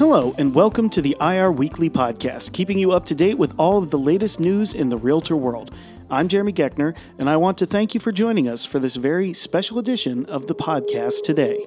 Hello, 0.00 0.34
and 0.38 0.54
welcome 0.54 0.88
to 0.88 1.02
the 1.02 1.14
IR 1.20 1.52
Weekly 1.52 1.90
Podcast, 1.90 2.54
keeping 2.54 2.78
you 2.78 2.90
up 2.90 3.04
to 3.04 3.14
date 3.14 3.36
with 3.36 3.52
all 3.58 3.76
of 3.76 3.90
the 3.90 3.98
latest 3.98 4.40
news 4.40 4.72
in 4.72 4.88
the 4.88 4.96
realtor 4.96 5.36
world. 5.36 5.70
I'm 6.08 6.26
Jeremy 6.26 6.54
Geckner, 6.54 6.96
and 7.18 7.28
I 7.28 7.36
want 7.36 7.58
to 7.58 7.66
thank 7.66 7.92
you 7.92 8.00
for 8.00 8.10
joining 8.10 8.48
us 8.48 8.64
for 8.64 8.78
this 8.78 8.96
very 8.96 9.34
special 9.34 9.78
edition 9.78 10.24
of 10.24 10.46
the 10.46 10.54
podcast 10.54 11.20
today. 11.22 11.62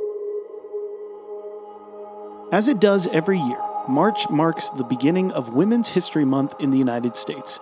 As 2.51 2.67
it 2.69 2.79
does 2.81 3.05
every 3.09 3.37
year, 3.37 3.61
March 3.87 4.27
marks 4.31 4.69
the 4.69 4.83
beginning 4.83 5.31
of 5.33 5.53
Women's 5.53 5.89
History 5.89 6.25
Month 6.25 6.55
in 6.59 6.71
the 6.71 6.79
United 6.79 7.15
States. 7.15 7.59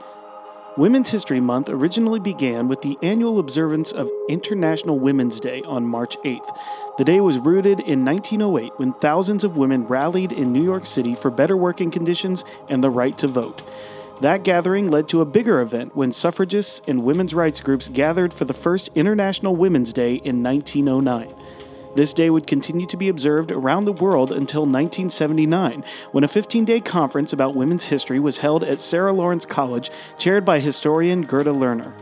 Women's 0.78 1.10
History 1.10 1.42
Month 1.42 1.68
originally 1.70 2.22
began 2.22 2.70
with 2.70 2.82
the 2.82 2.98
annual 3.02 3.40
observance 3.40 3.92
of 3.92 4.10
International 4.30 4.98
Women's 4.98 5.42
Day 5.42 5.62
on 5.64 5.86
March 5.86 6.16
8th. 6.20 6.48
The 6.98 7.04
day 7.04 7.20
was 7.20 7.38
rooted 7.40 7.82
in 7.82 8.06
1908 8.06 8.72
when 8.78 8.94
thousands 8.94 9.44
of 9.44 9.58
women 9.58 9.86
rallied 9.86 10.32
in 10.32 10.54
New 10.54 10.64
York 10.64 10.86
City 10.86 11.14
for 11.14 11.30
better 11.30 11.58
working 11.58 11.92
conditions 11.92 12.46
and 12.70 12.82
the 12.82 12.90
right 12.90 13.18
to 13.18 13.28
vote. 13.28 13.62
That 14.22 14.46
gathering 14.46 14.90
led 14.90 15.10
to 15.10 15.20
a 15.20 15.26
bigger 15.26 15.60
event 15.60 15.94
when 15.94 16.14
suffragists 16.14 16.82
and 16.88 17.04
women's 17.04 17.34
rights 17.34 17.60
groups 17.60 17.90
gathered 17.90 18.34
for 18.34 18.46
the 18.46 18.54
first 18.54 18.92
International 18.96 19.54
Women's 19.54 19.92
Day 19.92 20.16
in 20.16 20.42
1909. 20.42 21.36
This 21.94 22.14
day 22.14 22.30
would 22.30 22.48
continue 22.48 22.88
to 22.88 22.96
be 22.96 23.10
observed 23.10 23.52
around 23.52 23.84
the 23.84 23.92
world 23.92 24.32
until 24.32 24.62
1979, 24.62 25.84
when 26.14 26.24
a 26.24 26.28
15 26.28 26.64
day 26.64 26.80
conference 26.80 27.34
about 27.34 27.54
women's 27.54 27.86
history 27.86 28.20
was 28.20 28.38
held 28.38 28.64
at 28.64 28.80
Sarah 28.80 29.12
Lawrence 29.12 29.46
College, 29.46 29.90
chaired 30.18 30.46
by 30.46 30.60
historian 30.60 31.24
Gerda 31.24 31.52
Lerner. 31.52 31.94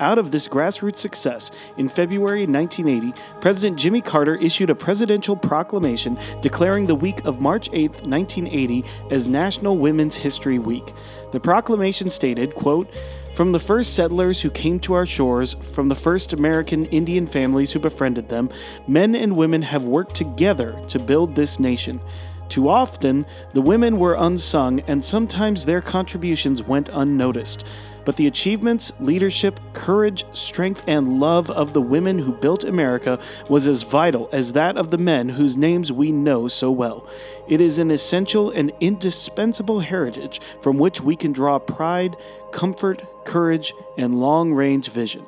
Out 0.00 0.18
of 0.18 0.32
this 0.32 0.48
grassroots 0.48 0.96
success, 0.96 1.52
in 1.76 1.88
February 1.88 2.46
1980, 2.46 3.12
President 3.40 3.78
Jimmy 3.78 4.00
Carter 4.00 4.34
issued 4.34 4.70
a 4.70 4.74
presidential 4.74 5.36
proclamation 5.36 6.18
declaring 6.40 6.88
the 6.88 6.94
week 6.96 7.24
of 7.24 7.40
March 7.40 7.68
8, 7.72 8.02
1980, 8.04 8.84
as 9.12 9.28
National 9.28 9.78
Women's 9.78 10.16
History 10.16 10.58
Week. 10.58 10.92
The 11.30 11.38
proclamation 11.38 12.10
stated, 12.10 12.56
quote, 12.56 12.92
from 13.34 13.52
the 13.52 13.60
first 13.60 13.94
settlers 13.94 14.40
who 14.40 14.50
came 14.50 14.78
to 14.80 14.92
our 14.92 15.06
shores, 15.06 15.54
from 15.54 15.88
the 15.88 15.94
first 15.94 16.32
American 16.32 16.86
Indian 16.86 17.26
families 17.26 17.72
who 17.72 17.78
befriended 17.78 18.28
them, 18.28 18.50
men 18.86 19.14
and 19.14 19.36
women 19.36 19.62
have 19.62 19.84
worked 19.86 20.14
together 20.14 20.78
to 20.88 20.98
build 20.98 21.34
this 21.34 21.58
nation. 21.58 22.00
Too 22.48 22.68
often, 22.68 23.24
the 23.54 23.62
women 23.62 23.98
were 23.98 24.16
unsung, 24.18 24.80
and 24.80 25.02
sometimes 25.02 25.64
their 25.64 25.80
contributions 25.80 26.62
went 26.62 26.90
unnoticed. 26.92 27.66
But 28.04 28.16
the 28.16 28.26
achievements, 28.26 28.92
leadership, 29.00 29.60
courage, 29.72 30.24
strength, 30.34 30.82
and 30.86 31.20
love 31.20 31.50
of 31.50 31.72
the 31.72 31.80
women 31.80 32.18
who 32.18 32.32
built 32.32 32.64
America 32.64 33.20
was 33.48 33.66
as 33.66 33.82
vital 33.82 34.28
as 34.32 34.52
that 34.54 34.76
of 34.76 34.90
the 34.90 34.98
men 34.98 35.28
whose 35.28 35.56
names 35.56 35.92
we 35.92 36.10
know 36.10 36.48
so 36.48 36.70
well. 36.70 37.08
It 37.48 37.60
is 37.60 37.78
an 37.78 37.90
essential 37.90 38.50
and 38.50 38.72
indispensable 38.80 39.80
heritage 39.80 40.40
from 40.60 40.78
which 40.78 41.00
we 41.00 41.16
can 41.16 41.32
draw 41.32 41.58
pride, 41.58 42.16
comfort, 42.50 43.02
courage, 43.24 43.72
and 43.96 44.20
long 44.20 44.52
range 44.52 44.90
vision. 44.90 45.24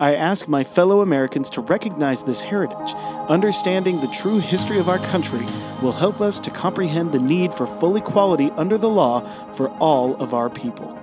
I 0.00 0.16
ask 0.16 0.48
my 0.48 0.64
fellow 0.64 1.00
Americans 1.00 1.48
to 1.50 1.60
recognize 1.60 2.24
this 2.24 2.40
heritage. 2.40 2.94
Understanding 3.28 4.00
the 4.00 4.08
true 4.08 4.38
history 4.38 4.78
of 4.78 4.88
our 4.88 4.98
country 4.98 5.46
will 5.80 5.92
help 5.92 6.20
us 6.20 6.40
to 6.40 6.50
comprehend 6.50 7.12
the 7.12 7.20
need 7.20 7.54
for 7.54 7.66
full 7.66 7.96
equality 7.96 8.50
under 8.56 8.78
the 8.78 8.88
law 8.88 9.20
for 9.52 9.68
all 9.78 10.16
of 10.16 10.34
our 10.34 10.50
people. 10.50 10.98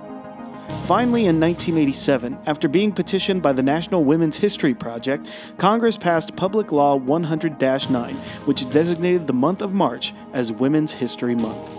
Finally, 0.90 1.26
in 1.26 1.38
1987, 1.38 2.36
after 2.46 2.66
being 2.66 2.90
petitioned 2.90 3.42
by 3.42 3.52
the 3.52 3.62
National 3.62 4.02
Women's 4.02 4.36
History 4.36 4.74
Project, 4.74 5.30
Congress 5.56 5.96
passed 5.96 6.34
Public 6.34 6.72
Law 6.72 6.96
100 6.96 7.60
9, 7.60 8.14
which 8.44 8.68
designated 8.70 9.26
the 9.26 9.32
month 9.32 9.62
of 9.62 9.72
March 9.72 10.12
as 10.32 10.52
Women's 10.52 10.92
History 10.92 11.34
Month. 11.34 11.70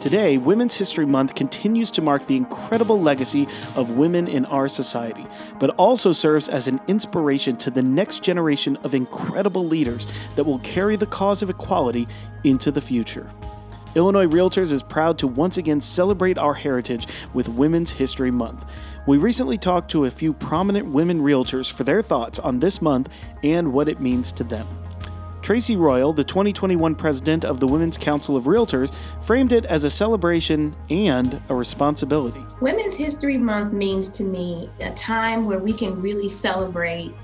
Today, 0.00 0.38
Women's 0.38 0.74
History 0.76 1.06
Month 1.06 1.34
continues 1.34 1.90
to 1.90 2.02
mark 2.02 2.26
the 2.26 2.36
incredible 2.36 3.00
legacy 3.00 3.48
of 3.74 3.92
women 3.92 4.28
in 4.28 4.44
our 4.44 4.68
society, 4.68 5.26
but 5.58 5.70
also 5.70 6.12
serves 6.12 6.48
as 6.48 6.68
an 6.68 6.78
inspiration 6.86 7.56
to 7.56 7.70
the 7.70 7.82
next 7.82 8.22
generation 8.22 8.76
of 8.84 8.94
incredible 8.94 9.66
leaders 9.66 10.06
that 10.36 10.44
will 10.44 10.60
carry 10.60 10.94
the 10.94 11.06
cause 11.06 11.42
of 11.42 11.50
equality 11.50 12.06
into 12.44 12.70
the 12.70 12.80
future. 12.80 13.28
Illinois 13.94 14.26
Realtors 14.26 14.70
is 14.70 14.82
proud 14.82 15.18
to 15.18 15.26
once 15.26 15.56
again 15.56 15.80
celebrate 15.80 16.36
our 16.36 16.52
heritage 16.52 17.06
with 17.32 17.48
Women's 17.48 17.90
History 17.90 18.30
Month. 18.30 18.70
We 19.06 19.16
recently 19.16 19.56
talked 19.56 19.90
to 19.92 20.04
a 20.04 20.10
few 20.10 20.34
prominent 20.34 20.86
women 20.86 21.20
realtors 21.20 21.72
for 21.72 21.84
their 21.84 22.02
thoughts 22.02 22.38
on 22.38 22.60
this 22.60 22.82
month 22.82 23.08
and 23.42 23.72
what 23.72 23.88
it 23.88 23.98
means 23.98 24.30
to 24.32 24.44
them. 24.44 24.66
Tracy 25.40 25.76
Royal, 25.76 26.12
the 26.12 26.24
2021 26.24 26.94
president 26.96 27.46
of 27.46 27.60
the 27.60 27.66
Women's 27.66 27.96
Council 27.96 28.36
of 28.36 28.44
Realtors, 28.44 28.94
framed 29.24 29.52
it 29.52 29.64
as 29.64 29.84
a 29.84 29.90
celebration 29.90 30.76
and 30.90 31.40
a 31.48 31.54
responsibility. 31.54 32.44
Women's 32.60 32.96
History 32.96 33.38
Month 33.38 33.72
means 33.72 34.10
to 34.10 34.22
me 34.22 34.68
a 34.80 34.90
time 34.92 35.46
where 35.46 35.58
we 35.58 35.72
can 35.72 36.02
really 36.02 36.28
celebrate 36.28 37.14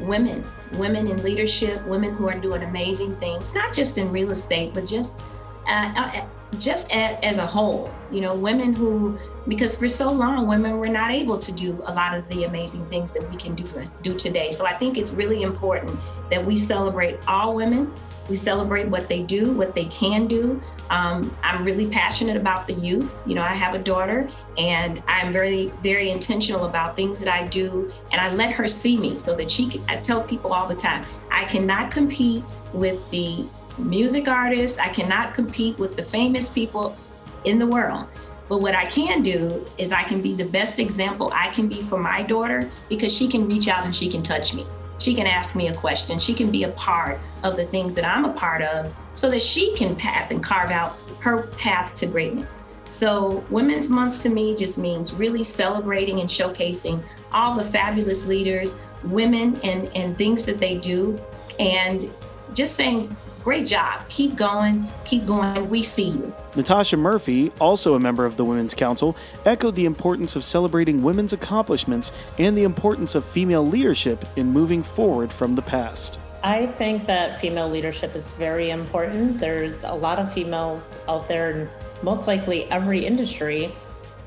women, 0.00 0.42
women 0.74 1.06
in 1.08 1.22
leadership, 1.22 1.84
women 1.86 2.14
who 2.14 2.26
are 2.28 2.38
doing 2.38 2.62
amazing 2.62 3.14
things, 3.16 3.54
not 3.54 3.74
just 3.74 3.98
in 3.98 4.10
real 4.10 4.30
estate, 4.30 4.72
but 4.72 4.86
just 4.86 5.20
uh, 5.66 6.26
just 6.58 6.90
as 6.92 7.38
a 7.38 7.46
whole, 7.46 7.90
you 8.10 8.20
know, 8.20 8.34
women 8.34 8.74
who, 8.74 9.18
because 9.48 9.76
for 9.76 9.88
so 9.88 10.10
long, 10.10 10.46
women 10.46 10.78
were 10.78 10.88
not 10.88 11.10
able 11.10 11.38
to 11.38 11.52
do 11.52 11.82
a 11.86 11.94
lot 11.94 12.14
of 12.14 12.28
the 12.28 12.44
amazing 12.44 12.86
things 12.86 13.12
that 13.12 13.28
we 13.30 13.36
can 13.36 13.54
do, 13.54 13.64
do 14.02 14.16
today. 14.16 14.50
So 14.52 14.66
I 14.66 14.74
think 14.74 14.96
it's 14.96 15.12
really 15.12 15.42
important 15.42 15.98
that 16.30 16.44
we 16.44 16.56
celebrate 16.56 17.18
all 17.26 17.54
women. 17.54 17.92
We 18.28 18.36
celebrate 18.36 18.88
what 18.88 19.08
they 19.08 19.22
do, 19.22 19.52
what 19.52 19.74
they 19.74 19.84
can 19.86 20.26
do. 20.26 20.62
Um, 20.88 21.36
I'm 21.42 21.62
really 21.62 21.88
passionate 21.90 22.38
about 22.38 22.66
the 22.66 22.72
youth. 22.72 23.22
You 23.26 23.34
know, 23.34 23.42
I 23.42 23.54
have 23.54 23.74
a 23.74 23.78
daughter 23.78 24.30
and 24.56 25.02
I'm 25.06 25.30
very, 25.30 25.72
very 25.82 26.10
intentional 26.10 26.64
about 26.64 26.96
things 26.96 27.20
that 27.20 27.28
I 27.28 27.46
do. 27.48 27.92
And 28.12 28.20
I 28.20 28.32
let 28.32 28.52
her 28.52 28.66
see 28.66 28.96
me 28.96 29.18
so 29.18 29.34
that 29.34 29.50
she 29.50 29.68
can, 29.68 29.84
I 29.88 29.96
tell 29.96 30.22
people 30.22 30.54
all 30.54 30.66
the 30.66 30.74
time, 30.74 31.04
I 31.30 31.44
cannot 31.44 31.90
compete 31.90 32.42
with 32.72 32.98
the 33.10 33.46
music 33.78 34.28
artists. 34.28 34.78
I 34.78 34.88
cannot 34.88 35.34
compete 35.34 35.78
with 35.78 35.96
the 35.96 36.02
famous 36.02 36.50
people 36.50 36.96
in 37.44 37.58
the 37.58 37.66
world. 37.66 38.06
But 38.48 38.58
what 38.60 38.74
I 38.74 38.84
can 38.84 39.22
do 39.22 39.66
is 39.78 39.92
I 39.92 40.02
can 40.02 40.20
be 40.20 40.34
the 40.34 40.44
best 40.44 40.78
example 40.78 41.30
I 41.34 41.48
can 41.48 41.68
be 41.68 41.82
for 41.82 41.98
my 41.98 42.22
daughter 42.22 42.70
because 42.88 43.12
she 43.12 43.26
can 43.26 43.48
reach 43.48 43.68
out 43.68 43.84
and 43.84 43.94
she 43.94 44.08
can 44.08 44.22
touch 44.22 44.54
me. 44.54 44.66
She 44.98 45.14
can 45.14 45.26
ask 45.26 45.54
me 45.54 45.68
a 45.68 45.74
question. 45.74 46.18
She 46.18 46.34
can 46.34 46.50
be 46.50 46.64
a 46.64 46.70
part 46.70 47.18
of 47.42 47.56
the 47.56 47.66
things 47.66 47.94
that 47.94 48.04
I'm 48.04 48.24
a 48.24 48.32
part 48.32 48.62
of 48.62 48.94
so 49.14 49.30
that 49.30 49.42
she 49.42 49.74
can 49.74 49.96
path 49.96 50.30
and 50.30 50.42
carve 50.42 50.70
out 50.70 50.98
her 51.20 51.48
path 51.58 51.94
to 51.94 52.06
greatness. 52.06 52.60
So, 52.88 53.44
Women's 53.50 53.88
Month 53.88 54.18
to 54.18 54.28
me 54.28 54.54
just 54.54 54.76
means 54.76 55.12
really 55.14 55.42
celebrating 55.42 56.20
and 56.20 56.28
showcasing 56.28 57.02
all 57.32 57.56
the 57.56 57.64
fabulous 57.64 58.26
leaders, 58.26 58.76
women, 59.04 59.58
and, 59.62 59.88
and 59.96 60.16
things 60.18 60.44
that 60.44 60.60
they 60.60 60.76
do, 60.76 61.18
and 61.58 62.14
just 62.52 62.76
saying 62.76 63.16
Great 63.44 63.66
job. 63.66 64.08
Keep 64.08 64.36
going. 64.36 64.90
Keep 65.04 65.26
going. 65.26 65.68
We 65.68 65.82
see 65.82 66.08
you. 66.08 66.34
Natasha 66.56 66.96
Murphy, 66.96 67.52
also 67.60 67.92
a 67.94 68.00
member 68.00 68.24
of 68.24 68.38
the 68.38 68.44
Women's 68.44 68.74
Council, 68.74 69.14
echoed 69.44 69.74
the 69.74 69.84
importance 69.84 70.34
of 70.34 70.42
celebrating 70.42 71.02
women's 71.02 71.34
accomplishments 71.34 72.10
and 72.38 72.56
the 72.56 72.62
importance 72.62 73.14
of 73.14 73.22
female 73.22 73.66
leadership 73.66 74.24
in 74.36 74.46
moving 74.46 74.82
forward 74.82 75.30
from 75.30 75.52
the 75.52 75.60
past. 75.60 76.22
I 76.42 76.68
think 76.68 77.06
that 77.06 77.38
female 77.38 77.68
leadership 77.68 78.16
is 78.16 78.30
very 78.30 78.70
important. 78.70 79.38
There's 79.38 79.84
a 79.84 79.92
lot 79.92 80.18
of 80.18 80.32
females 80.32 80.98
out 81.06 81.28
there 81.28 81.50
in 81.50 81.68
most 82.02 82.26
likely 82.26 82.64
every 82.70 83.04
industry 83.04 83.74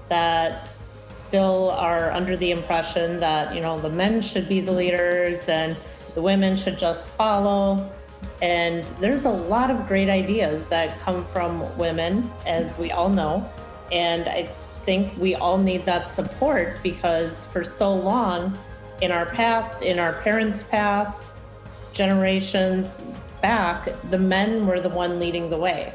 that 0.10 0.70
still 1.08 1.72
are 1.72 2.12
under 2.12 2.38
the 2.38 2.52
impression 2.52 3.20
that, 3.20 3.56
you 3.56 3.62
know, 3.62 3.80
the 3.80 3.90
men 3.90 4.22
should 4.22 4.48
be 4.48 4.62
the 4.62 4.72
leaders 4.72 5.50
and 5.50 5.76
the 6.14 6.22
women 6.22 6.56
should 6.56 6.78
just 6.78 7.14
follow. 7.14 7.92
And 8.42 8.84
there's 9.00 9.26
a 9.26 9.32
lot 9.32 9.72
of 9.72 9.88
great 9.88 10.10
ideas 10.10 10.70
that 10.70 11.00
come 11.00 11.24
from 11.24 11.76
women, 11.78 12.32
as 12.46 12.78
we 12.78 12.92
all 12.92 13.10
know. 13.10 13.50
And 13.92 14.28
I 14.28 14.50
think 14.84 15.18
we 15.18 15.36
all 15.36 15.58
need 15.58 15.86
that 15.86 16.08
support 16.08 16.78
because 16.84 17.48
for 17.48 17.64
so 17.64 17.94
long 17.94 18.58
in 19.02 19.12
our 19.12 19.26
past, 19.26 19.82
in 19.82 20.00
our 20.00 20.14
parents' 20.22 20.64
past, 20.64 21.34
generations 21.94 23.04
back, 23.42 23.90
the 24.12 24.18
men 24.18 24.68
were 24.68 24.80
the 24.80 24.90
one 24.90 25.20
leading 25.20 25.50
the 25.50 25.58
way. 25.58 25.94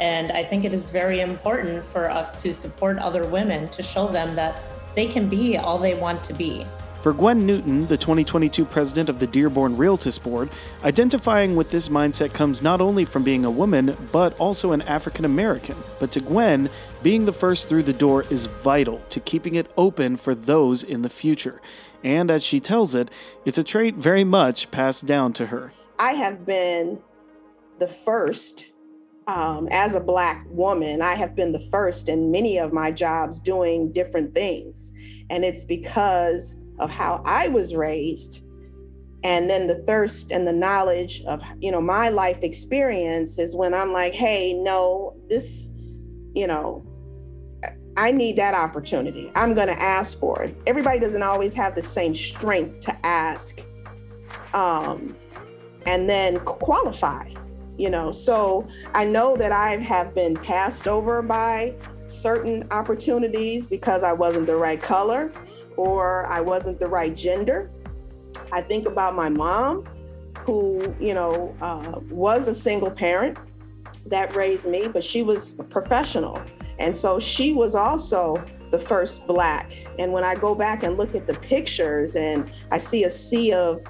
And 0.00 0.32
I 0.32 0.42
think 0.42 0.64
it 0.64 0.72
is 0.72 0.90
very 0.90 1.20
important 1.20 1.84
for 1.84 2.10
us 2.10 2.42
to 2.42 2.52
support 2.52 2.98
other 2.98 3.26
women 3.26 3.68
to 3.68 3.82
show 3.82 4.08
them 4.08 4.34
that 4.36 4.62
they 4.96 5.06
can 5.06 5.28
be 5.28 5.56
all 5.56 5.78
they 5.78 5.94
want 5.94 6.24
to 6.24 6.34
be. 6.34 6.66
For 7.02 7.12
Gwen 7.12 7.44
Newton, 7.44 7.88
the 7.88 7.96
2022 7.96 8.64
president 8.64 9.08
of 9.08 9.18
the 9.18 9.26
Dearborn 9.26 9.76
Realtist 9.76 10.22
Board, 10.22 10.50
identifying 10.84 11.56
with 11.56 11.72
this 11.72 11.88
mindset 11.88 12.32
comes 12.32 12.62
not 12.62 12.80
only 12.80 13.04
from 13.04 13.24
being 13.24 13.44
a 13.44 13.50
woman, 13.50 13.96
but 14.12 14.38
also 14.38 14.70
an 14.70 14.82
African 14.82 15.24
American. 15.24 15.76
But 15.98 16.12
to 16.12 16.20
Gwen, 16.20 16.70
being 17.02 17.24
the 17.24 17.32
first 17.32 17.68
through 17.68 17.82
the 17.82 17.92
door 17.92 18.24
is 18.30 18.46
vital 18.46 19.00
to 19.08 19.18
keeping 19.18 19.56
it 19.56 19.68
open 19.76 20.14
for 20.14 20.32
those 20.32 20.84
in 20.84 21.02
the 21.02 21.08
future. 21.08 21.60
And 22.04 22.30
as 22.30 22.44
she 22.44 22.60
tells 22.60 22.94
it, 22.94 23.10
it's 23.44 23.58
a 23.58 23.64
trait 23.64 23.96
very 23.96 24.22
much 24.22 24.70
passed 24.70 25.04
down 25.04 25.32
to 25.32 25.46
her. 25.46 25.72
I 25.98 26.12
have 26.12 26.46
been 26.46 27.00
the 27.80 27.88
first 27.88 28.68
um, 29.26 29.66
as 29.72 29.96
a 29.96 30.00
Black 30.00 30.44
woman, 30.50 31.02
I 31.02 31.14
have 31.14 31.34
been 31.34 31.50
the 31.50 31.68
first 31.70 32.08
in 32.08 32.30
many 32.30 32.58
of 32.58 32.72
my 32.72 32.92
jobs 32.92 33.40
doing 33.40 33.92
different 33.92 34.34
things. 34.34 34.92
And 35.30 35.44
it's 35.44 35.64
because 35.64 36.56
of 36.78 36.90
how 36.90 37.22
I 37.24 37.48
was 37.48 37.74
raised. 37.74 38.40
And 39.24 39.48
then 39.48 39.66
the 39.68 39.76
thirst 39.86 40.32
and 40.32 40.46
the 40.46 40.52
knowledge 40.52 41.22
of, 41.26 41.40
you 41.60 41.70
know, 41.70 41.80
my 41.80 42.08
life 42.08 42.38
experience 42.42 43.38
is 43.38 43.54
when 43.54 43.72
I'm 43.72 43.92
like, 43.92 44.12
hey, 44.12 44.52
no, 44.52 45.16
this, 45.28 45.68
you 46.34 46.46
know, 46.46 46.84
I 47.96 48.10
need 48.10 48.36
that 48.36 48.54
opportunity. 48.54 49.30
I'm 49.36 49.54
going 49.54 49.68
to 49.68 49.80
ask 49.80 50.18
for 50.18 50.42
it. 50.42 50.56
Everybody 50.66 50.98
doesn't 50.98 51.22
always 51.22 51.54
have 51.54 51.74
the 51.74 51.82
same 51.82 52.14
strength 52.14 52.80
to 52.86 53.06
ask 53.06 53.62
um, 54.54 55.16
and 55.86 56.08
then 56.08 56.40
qualify 56.40 57.28
you 57.78 57.88
know 57.88 58.12
so 58.12 58.68
i 58.94 59.02
know 59.02 59.36
that 59.36 59.50
i 59.50 59.76
have 59.78 60.14
been 60.14 60.34
passed 60.34 60.86
over 60.86 61.22
by 61.22 61.74
certain 62.06 62.66
opportunities 62.70 63.66
because 63.66 64.04
i 64.04 64.12
wasn't 64.12 64.46
the 64.46 64.54
right 64.54 64.82
color 64.82 65.32
or 65.76 66.26
i 66.26 66.40
wasn't 66.40 66.78
the 66.78 66.88
right 66.88 67.14
gender 67.16 67.70
i 68.52 68.60
think 68.60 68.86
about 68.86 69.14
my 69.14 69.28
mom 69.28 69.84
who 70.40 70.94
you 71.00 71.14
know 71.14 71.54
uh, 71.60 72.00
was 72.10 72.48
a 72.48 72.54
single 72.54 72.90
parent 72.90 73.38
that 74.06 74.34
raised 74.34 74.66
me 74.66 74.88
but 74.88 75.04
she 75.04 75.22
was 75.22 75.54
professional 75.70 76.42
and 76.78 76.96
so 76.96 77.18
she 77.18 77.52
was 77.52 77.74
also 77.74 78.42
the 78.70 78.78
first 78.78 79.26
black 79.26 79.72
and 79.98 80.12
when 80.12 80.24
i 80.24 80.34
go 80.34 80.54
back 80.54 80.82
and 80.82 80.98
look 80.98 81.14
at 81.14 81.26
the 81.26 81.34
pictures 81.34 82.16
and 82.16 82.50
i 82.70 82.78
see 82.78 83.04
a 83.04 83.10
sea 83.10 83.52
of 83.52 83.80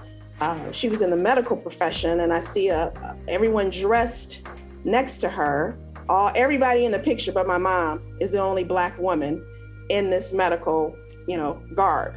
uh, 0.43 0.73
she 0.73 0.89
was 0.89 1.03
in 1.03 1.11
the 1.11 1.17
medical 1.17 1.57
profession, 1.57 2.19
and 2.19 2.33
I 2.33 2.41
see 2.41 2.69
a, 2.69 2.93
everyone 3.29 3.71
dressed 3.71 4.43
next 4.83 5.19
to 5.19 5.29
her. 5.29 5.79
All 6.09 6.33
everybody 6.35 6.85
in 6.85 6.91
the 6.91 6.99
picture, 6.99 7.31
but 7.31 7.47
my 7.47 7.59
mom 7.59 8.03
is 8.21 8.33
the 8.33 8.41
only 8.41 8.65
black 8.65 8.99
woman 8.99 9.47
in 9.93 10.11
this 10.11 10.33
medical, 10.33 10.97
you 11.29 11.37
know, 11.37 11.63
garb. 11.75 12.15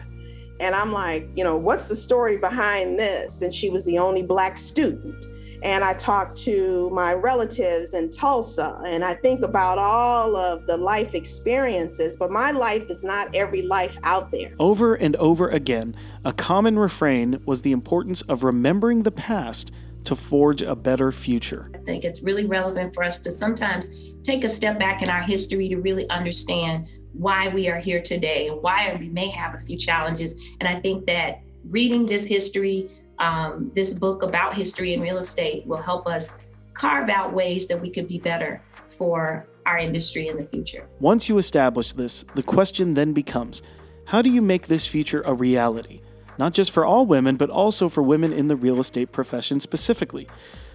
And 0.60 0.74
I'm 0.74 0.92
like, 0.92 1.28
you 1.36 1.44
know, 1.44 1.58
what's 1.58 1.90
the 1.90 1.96
story 1.96 2.38
behind 2.38 2.98
this? 2.98 3.42
And 3.42 3.54
she 3.54 3.70
was 3.70 3.86
the 3.86 3.98
only 3.98 4.24
black 4.24 4.58
student 4.58 5.26
and 5.66 5.84
I 5.84 5.94
talk 5.94 6.36
to 6.36 6.92
my 6.92 7.14
relatives 7.14 7.96
in 7.96 8.12
Tulsa 8.12 8.80
and 8.86 9.04
I 9.04 9.16
think 9.16 9.42
about 9.42 9.80
all 9.80 10.36
of 10.36 10.68
the 10.68 10.78
life 10.78 11.16
experiences, 11.16 12.16
but 12.16 12.30
my 12.30 12.52
life 12.52 12.84
is 12.90 13.04
not 13.04 13.36
every 13.36 13.64
life 13.64 13.98
out 14.04 14.32
there. 14.32 14.54
Over 14.60 14.94
and 14.94 15.16
over 15.16 15.50
again, 15.50 15.96
a 16.24 16.34
common 16.34 16.78
refrain 16.78 17.42
was 17.46 17.64
the 17.64 17.72
importance 17.72 18.22
of 18.24 18.44
remembering 18.44 19.04
the 19.04 19.12
past 19.12 19.72
to 20.04 20.16
forge 20.16 20.62
a 20.62 20.76
better 20.76 21.12
future. 21.12 21.72
I 21.74 21.80
think 21.80 22.04
it's 22.04 22.22
really 22.22 22.46
relevant 22.46 22.94
for 22.94 23.04
us 23.04 23.20
to 23.22 23.32
sometimes 23.32 23.90
take 24.22 24.44
a 24.44 24.50
step 24.50 24.78
back 24.78 25.02
in 25.02 25.10
our 25.10 25.24
history 25.24 25.68
to 25.70 25.78
really 25.78 26.08
understand 26.12 26.88
why 27.18 27.48
we 27.48 27.68
are 27.68 27.80
here 27.80 28.02
today 28.02 28.48
and 28.48 28.62
why 28.62 28.96
we 29.00 29.10
may 29.10 29.30
have 29.30 29.54
a 29.54 29.58
few 29.58 29.78
challenges. 29.78 30.36
And 30.60 30.68
I 30.68 30.80
think 30.80 31.06
that 31.08 31.42
reading 31.70 32.06
this 32.06 32.26
history, 32.26 32.90
um, 33.20 33.72
this 33.74 33.94
book 33.94 34.24
about 34.24 34.54
history 34.54 34.94
and 34.94 35.02
real 35.02 35.18
estate 35.18 35.66
will 35.66 35.82
help 35.82 36.08
us 36.08 36.36
carve 36.74 37.10
out 37.10 37.34
ways 37.34 37.68
that 37.68 37.82
we 37.82 37.90
could 37.90 38.08
be 38.08 38.20
better 38.20 38.62
for 38.90 39.48
our 39.66 39.78
industry 39.78 40.28
in 40.28 40.38
the 40.38 40.44
future. 40.44 40.88
Once 41.00 41.28
you 41.28 41.38
establish 41.38 41.94
this, 41.94 42.24
the 42.36 42.44
question 42.44 42.94
then 42.94 43.14
becomes 43.14 43.62
how 44.08 44.22
do 44.22 44.30
you 44.30 44.42
make 44.42 44.68
this 44.68 44.86
future 44.86 45.24
a 45.26 45.34
reality? 45.34 46.02
Not 46.38 46.54
just 46.54 46.72
for 46.72 46.86
all 46.86 47.06
women, 47.06 47.38
but 47.38 47.50
also 47.50 47.90
for 47.90 48.04
women 48.04 48.32
in 48.34 48.48
the 48.48 48.56
real 48.56 48.80
estate 48.80 49.12
profession 49.12 49.60
specifically. 49.60 50.28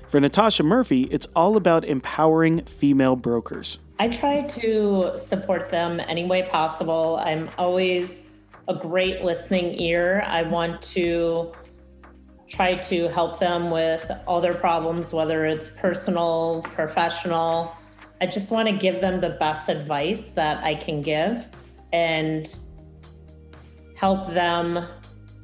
For 0.09 0.19
Natasha 0.19 0.65
Murphy, 0.65 1.03
it's 1.05 1.29
all 1.37 1.57
about 1.57 1.85
empowering 1.85 2.65
female 2.65 3.15
brokers. 3.15 3.79
I 4.01 4.09
try 4.09 4.41
to 4.41 5.13
support 5.19 5.69
them 5.69 6.01
any 6.01 6.25
way 6.25 6.49
possible. 6.49 7.21
I'm 7.23 7.51
always 7.59 8.31
a 8.67 8.75
great 8.75 9.21
listening 9.23 9.79
ear. 9.79 10.25
I 10.27 10.43
want 10.43 10.81
to 10.95 11.53
try 12.49 12.77
to 12.77 13.09
help 13.09 13.39
them 13.39 13.71
with 13.71 14.11
all 14.27 14.41
their 14.41 14.55
problems, 14.55 15.13
whether 15.13 15.45
it's 15.45 15.69
personal, 15.69 16.63
professional. 16.73 17.77
I 18.23 18.27
just 18.27 18.51
want 18.51 18.71
to 18.71 18.75
give 18.75 19.03
them 19.03 19.21
the 19.21 19.37
best 19.39 19.69
advice 19.69 20.29
that 20.29 20.65
I 20.65 20.77
can 20.77 21.03
give 21.03 21.45
and 21.93 22.59
help 23.99 24.31
them 24.33 24.83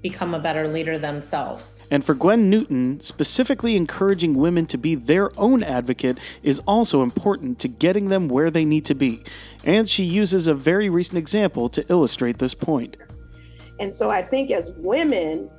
become 0.08 0.34
a 0.34 0.38
better 0.38 0.68
leader 0.68 0.98
themselves. 0.98 1.84
And 1.90 2.04
for 2.04 2.14
Gwen 2.14 2.48
Newton, 2.48 3.00
specifically 3.00 3.74
encouraging 3.74 4.34
women 4.34 4.64
to 4.66 4.78
be 4.78 4.94
their 4.94 5.30
own 5.36 5.64
advocate 5.64 6.18
is 6.44 6.60
also 6.60 7.02
important 7.02 7.58
to 7.60 7.68
getting 7.68 8.08
them 8.08 8.28
where 8.28 8.50
they 8.50 8.64
need 8.64 8.84
to 8.84 8.94
be. 8.94 9.24
And 9.64 9.90
she 9.90 10.04
uses 10.04 10.46
a 10.46 10.54
very 10.54 10.88
recent 10.88 11.18
example 11.18 11.68
to 11.70 11.84
illustrate 11.88 12.38
this 12.38 12.54
point. 12.54 12.96
And 13.80 13.92
so 13.92 14.08
I 14.08 14.22
think 14.22 14.52
as 14.52 14.70
women, 14.76 15.50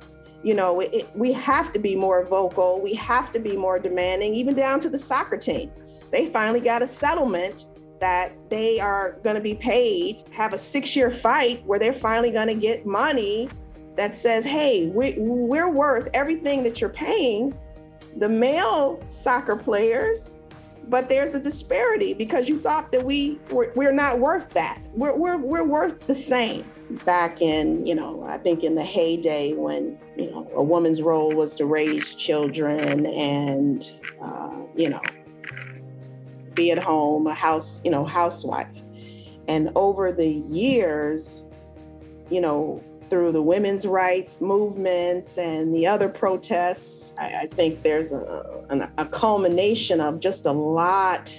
you 0.42 0.54
know, 0.54 0.80
it, 0.80 1.06
we 1.14 1.30
have 1.32 1.70
to 1.74 1.78
be 1.78 1.94
more 1.94 2.24
vocal. 2.24 2.80
We 2.80 2.94
have 2.94 3.30
to 3.32 3.38
be 3.38 3.54
more 3.54 3.78
demanding, 3.78 4.34
even 4.34 4.54
down 4.54 4.80
to 4.80 4.88
the 4.88 4.98
soccer 4.98 5.36
team. 5.36 5.70
They 6.10 6.26
finally 6.26 6.60
got 6.60 6.80
a 6.80 6.86
settlement 6.86 7.66
that 8.00 8.32
they 8.48 8.80
are 8.80 9.18
going 9.24 9.36
to 9.36 9.42
be 9.42 9.54
paid, 9.54 10.22
have 10.32 10.54
a 10.54 10.58
six 10.58 10.96
year 10.96 11.10
fight 11.10 11.62
where 11.66 11.78
they're 11.78 11.92
finally 11.92 12.30
going 12.30 12.48
to 12.48 12.54
get 12.54 12.86
money 12.86 13.50
that 13.98 14.14
says, 14.14 14.44
hey, 14.44 14.86
we, 14.86 15.14
we're 15.18 15.68
worth 15.68 16.08
everything 16.14 16.62
that 16.62 16.80
you're 16.80 16.88
paying. 16.88 17.52
The 18.16 18.28
male 18.28 18.98
soccer 19.10 19.56
players 19.56 20.36
but 20.88 21.08
there's 21.08 21.34
a 21.34 21.40
disparity 21.40 22.14
because 22.14 22.48
you 22.48 22.58
thought 22.58 22.90
that 22.92 23.04
we 23.04 23.38
we're, 23.50 23.72
we're 23.74 23.92
not 23.92 24.18
worth 24.18 24.48
that. 24.50 24.80
We're, 24.94 25.14
we're, 25.14 25.36
we're 25.36 25.64
worth 25.64 26.06
the 26.06 26.14
same. 26.14 26.64
Back 27.04 27.42
in, 27.42 27.86
you 27.86 27.94
know, 27.94 28.24
I 28.26 28.38
think 28.38 28.64
in 28.64 28.74
the 28.74 28.82
heyday 28.82 29.52
when, 29.52 29.98
you 30.16 30.30
know, 30.30 30.50
a 30.54 30.62
woman's 30.62 31.02
role 31.02 31.34
was 31.34 31.54
to 31.56 31.66
raise 31.66 32.14
children 32.14 33.04
and, 33.04 33.90
uh, 34.22 34.56
you 34.74 34.88
know, 34.88 35.02
be 36.54 36.70
at 36.70 36.78
home, 36.78 37.26
a 37.26 37.34
house, 37.34 37.82
you 37.84 37.90
know, 37.90 38.06
housewife. 38.06 38.82
And 39.48 39.70
over 39.74 40.10
the 40.10 40.28
years, 40.28 41.44
you 42.30 42.40
know, 42.40 42.82
through 43.10 43.32
the 43.32 43.42
women's 43.42 43.86
rights 43.86 44.40
movements 44.40 45.38
and 45.38 45.74
the 45.74 45.86
other 45.86 46.08
protests, 46.08 47.14
I, 47.18 47.42
I 47.42 47.46
think 47.46 47.82
there's 47.82 48.12
a, 48.12 48.64
a, 48.70 48.88
a 48.98 49.06
culmination 49.06 50.00
of 50.00 50.20
just 50.20 50.46
a 50.46 50.52
lot 50.52 51.38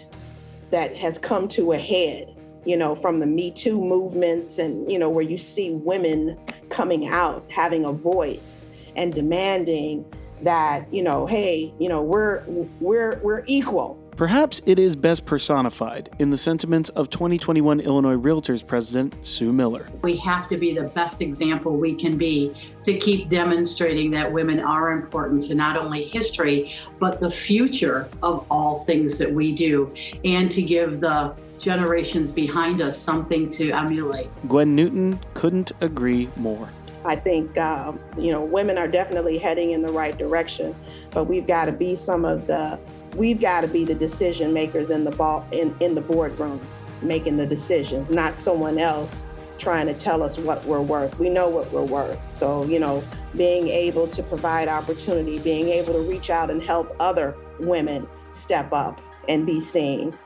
that 0.71 0.95
has 0.95 1.17
come 1.17 1.47
to 1.49 1.73
a 1.73 1.77
head 1.77 2.35
you 2.65 2.77
know, 2.77 2.95
from 2.95 3.19
the 3.19 3.25
Me 3.25 3.51
Too 3.51 3.81
movements 3.81 4.59
and, 4.59 4.89
you 4.91 4.99
know, 4.99 5.09
where 5.09 5.23
you 5.23 5.38
see 5.38 5.71
women 5.71 6.38
coming 6.69 7.07
out, 7.07 7.45
having 7.49 7.85
a 7.85 7.91
voice 7.91 8.63
and 8.95 9.13
demanding 9.13 10.05
that, 10.41 10.91
you 10.93 11.01
know, 11.01 11.25
hey, 11.25 11.73
you 11.79 11.89
know, 11.89 12.01
we're 12.01 12.43
we're 12.79 13.19
we're 13.23 13.43
equal. 13.45 13.98
Perhaps 14.19 14.61
it 14.65 14.77
is 14.77 14.97
best 14.97 15.25
personified 15.25 16.09
in 16.19 16.29
the 16.29 16.35
sentiments 16.35 16.89
of 16.89 17.09
2021 17.09 17.79
Illinois 17.79 18.17
Realtors 18.17 18.67
President 18.67 19.15
Sue 19.25 19.53
Miller. 19.53 19.88
We 20.01 20.17
have 20.17 20.49
to 20.49 20.57
be 20.57 20.75
the 20.75 20.89
best 20.89 21.21
example 21.21 21.77
we 21.77 21.95
can 21.95 22.17
be 22.17 22.53
to 22.83 22.97
keep 22.97 23.29
demonstrating 23.29 24.11
that 24.11 24.29
women 24.29 24.59
are 24.59 24.91
important 24.91 25.43
to 25.43 25.55
not 25.55 25.81
only 25.81 26.03
history, 26.03 26.75
but 26.99 27.21
the 27.21 27.29
future 27.29 28.09
of 28.21 28.45
all 28.51 28.83
things 28.83 29.17
that 29.19 29.31
we 29.31 29.53
do, 29.53 29.93
and 30.25 30.51
to 30.51 30.61
give 30.63 30.99
the 30.99 31.33
generations 31.57 32.33
behind 32.33 32.81
us 32.81 32.99
something 32.99 33.49
to 33.51 33.71
emulate. 33.71 34.27
Gwen 34.49 34.75
Newton 34.75 35.17
couldn't 35.33 35.71
agree 35.79 36.27
more. 36.35 36.69
I 37.05 37.15
think 37.15 37.57
uh, 37.57 37.93
you 38.17 38.33
know 38.33 38.43
women 38.43 38.77
are 38.77 38.89
definitely 38.89 39.38
heading 39.38 39.71
in 39.71 39.81
the 39.81 39.93
right 39.93 40.17
direction, 40.17 40.75
but 41.11 41.23
we've 41.23 41.47
got 41.47 41.65
to 41.65 41.71
be 41.71 41.95
some 41.95 42.25
of 42.25 42.47
the 42.47 42.77
we've 43.19 43.39
got 43.39 43.61
to 43.61 43.67
be 43.67 43.85
the 43.85 43.93
decision 43.93 44.53
makers 44.53 44.89
in 44.89 45.03
the 45.03 45.11
ball 45.11 45.45
in, 45.51 45.75
in 45.79 45.93
the 45.93 46.01
boardrooms 46.01 46.79
making 47.01 47.38
the 47.38 47.45
decisions, 47.45 48.09
not 48.09 48.35
someone 48.35 48.79
else 48.79 49.27
trying 49.57 49.85
to 49.85 49.93
tell 49.93 50.23
us 50.23 50.39
what 50.39 50.63
we're 50.65 50.81
worth. 50.81 51.19
We 51.19 51.29
know 51.29 51.49
what 51.49 51.71
we're 51.71 51.83
worth. 51.83 52.17
So, 52.31 52.63
you 52.63 52.79
know, 52.79 53.03
being 53.35 53.67
able 53.67 54.07
to 54.07 54.23
provide 54.23 54.69
opportunity, 54.69 55.38
being 55.38 55.67
able 55.67 55.93
to 55.93 55.99
reach 55.99 56.29
out 56.29 56.49
and 56.49 56.63
help 56.63 56.95
other 56.99 57.35
women 57.59 58.07
step 58.29 58.71
up 58.71 59.01
and 59.27 59.45
be 59.45 59.59
seen 59.59 60.17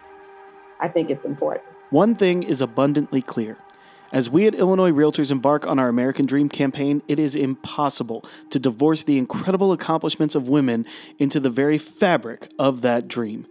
I 0.83 0.89
think 0.89 1.09
it's 1.09 1.23
important. 1.23 1.65
One 1.91 2.13
thing 2.13 2.43
is 2.43 2.59
abundantly 2.59 3.21
clear. 3.21 3.57
As 4.13 4.29
we 4.29 4.45
at 4.45 4.53
Illinois 4.53 4.91
Realtors 4.91 5.31
embark 5.31 5.65
on 5.65 5.79
our 5.79 5.89
American 5.89 6.27
Dream 6.27 6.47
campaign, 6.47 7.01
it 7.07 7.17
is 7.17 7.35
impossible 7.35 8.23
to 8.51 8.59
divorce 8.59 9.03
the 9.03 9.17
incredible 9.17 9.71
accomplishments 9.71 10.35
of 10.35 10.47
women 10.47 10.85
into 11.17 11.39
the 11.39 11.49
very 11.49 11.79
fabric 11.79 12.47
of 12.59 12.83
that 12.83 13.07
dream. 13.07 13.47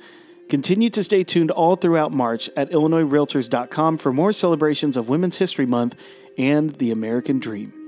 Continue 0.49 0.89
to 0.91 1.03
stay 1.03 1.25
tuned 1.25 1.51
all 1.51 1.75
throughout 1.75 2.13
March 2.13 2.49
at 2.57 2.71
IllinoisRealtors.com 2.71 3.99
for 3.99 4.13
more 4.13 4.31
celebrations 4.31 4.97
of 4.97 5.09
Women's 5.09 5.39
History 5.39 5.67
Month 5.67 6.01
and 6.39 6.77
the 6.77 6.93
American 6.93 7.41
Dream. 7.41 7.82